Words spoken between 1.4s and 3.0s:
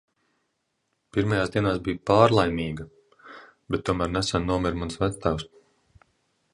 dienās biju pārlaimīga,